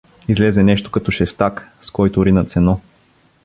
[0.27, 2.79] Излезе нещо като шестак, с който ринат сено.